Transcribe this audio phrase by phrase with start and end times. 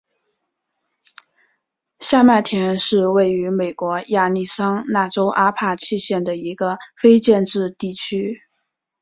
[1.99, 8.41] 下麦田是位于美国亚利桑那州阿帕契县的一个非建制地区。